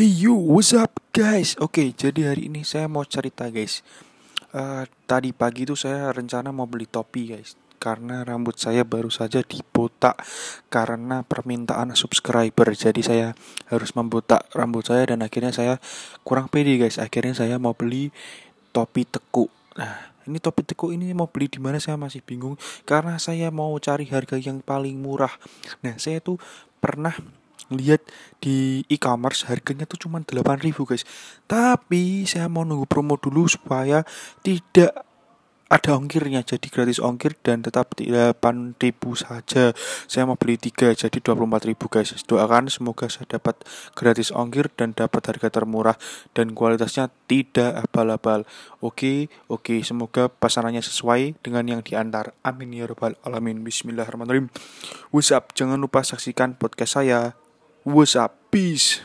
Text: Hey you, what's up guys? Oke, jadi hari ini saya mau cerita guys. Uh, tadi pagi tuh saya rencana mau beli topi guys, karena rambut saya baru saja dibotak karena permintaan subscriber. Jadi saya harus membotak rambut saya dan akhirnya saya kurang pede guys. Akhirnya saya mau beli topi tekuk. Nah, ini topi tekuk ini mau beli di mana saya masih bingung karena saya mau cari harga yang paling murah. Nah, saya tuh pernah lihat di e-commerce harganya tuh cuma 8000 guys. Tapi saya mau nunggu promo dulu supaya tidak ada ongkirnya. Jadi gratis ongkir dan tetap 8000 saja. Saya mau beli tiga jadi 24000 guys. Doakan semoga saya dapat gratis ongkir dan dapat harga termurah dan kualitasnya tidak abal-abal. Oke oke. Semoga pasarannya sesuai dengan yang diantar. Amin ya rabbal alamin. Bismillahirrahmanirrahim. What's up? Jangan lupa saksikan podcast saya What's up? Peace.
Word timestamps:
Hey 0.00 0.24
you, 0.24 0.32
what's 0.32 0.72
up 0.72 0.96
guys? 1.12 1.60
Oke, 1.60 1.92
jadi 1.92 2.32
hari 2.32 2.48
ini 2.48 2.64
saya 2.64 2.88
mau 2.88 3.04
cerita 3.04 3.52
guys. 3.52 3.84
Uh, 4.48 4.88
tadi 5.04 5.36
pagi 5.36 5.68
tuh 5.68 5.76
saya 5.76 6.08
rencana 6.08 6.56
mau 6.56 6.64
beli 6.64 6.88
topi 6.88 7.36
guys, 7.36 7.52
karena 7.76 8.24
rambut 8.24 8.56
saya 8.56 8.88
baru 8.88 9.12
saja 9.12 9.44
dibotak 9.44 10.16
karena 10.72 11.20
permintaan 11.20 11.92
subscriber. 11.92 12.72
Jadi 12.72 13.04
saya 13.04 13.36
harus 13.68 13.92
membotak 13.92 14.48
rambut 14.56 14.88
saya 14.88 15.04
dan 15.04 15.20
akhirnya 15.20 15.52
saya 15.52 15.76
kurang 16.24 16.48
pede 16.48 16.80
guys. 16.80 16.96
Akhirnya 16.96 17.36
saya 17.36 17.60
mau 17.60 17.76
beli 17.76 18.08
topi 18.72 19.04
tekuk. 19.04 19.52
Nah, 19.76 20.16
ini 20.24 20.40
topi 20.40 20.64
tekuk 20.64 20.96
ini 20.96 21.12
mau 21.12 21.28
beli 21.28 21.52
di 21.52 21.60
mana 21.60 21.76
saya 21.76 22.00
masih 22.00 22.24
bingung 22.24 22.56
karena 22.88 23.20
saya 23.20 23.52
mau 23.52 23.76
cari 23.76 24.08
harga 24.08 24.40
yang 24.40 24.64
paling 24.64 24.96
murah. 24.96 25.36
Nah, 25.84 26.00
saya 26.00 26.24
tuh 26.24 26.40
pernah 26.80 27.12
lihat 27.70 28.02
di 28.42 28.82
e-commerce 28.90 29.46
harganya 29.46 29.86
tuh 29.86 30.06
cuma 30.06 30.22
8000 30.22 30.74
guys. 30.86 31.06
Tapi 31.46 32.26
saya 32.26 32.50
mau 32.50 32.66
nunggu 32.66 32.86
promo 32.90 33.14
dulu 33.16 33.46
supaya 33.46 34.02
tidak 34.42 35.10
ada 35.70 35.94
ongkirnya. 35.94 36.42
Jadi 36.42 36.66
gratis 36.66 36.98
ongkir 36.98 37.38
dan 37.46 37.62
tetap 37.62 37.94
8000 37.94 38.74
saja. 39.14 39.70
Saya 40.10 40.26
mau 40.26 40.34
beli 40.34 40.58
tiga 40.58 40.90
jadi 40.90 41.22
24000 41.22 41.86
guys. 41.86 42.10
Doakan 42.26 42.66
semoga 42.66 43.06
saya 43.06 43.38
dapat 43.38 43.62
gratis 43.94 44.34
ongkir 44.34 44.66
dan 44.74 44.92
dapat 44.92 45.22
harga 45.30 45.48
termurah 45.62 45.94
dan 46.34 46.52
kualitasnya 46.58 47.14
tidak 47.30 47.86
abal-abal. 47.86 48.42
Oke 48.82 49.30
oke. 49.46 49.78
Semoga 49.86 50.26
pasarannya 50.26 50.82
sesuai 50.82 51.38
dengan 51.38 51.62
yang 51.70 51.80
diantar. 51.86 52.34
Amin 52.42 52.74
ya 52.74 52.90
rabbal 52.90 53.14
alamin. 53.22 53.62
Bismillahirrahmanirrahim. 53.62 54.50
What's 55.14 55.30
up? 55.30 55.54
Jangan 55.54 55.78
lupa 55.78 56.02
saksikan 56.02 56.58
podcast 56.58 56.98
saya 56.98 57.39
What's 57.84 58.14
up? 58.16 58.36
Peace. 58.50 59.00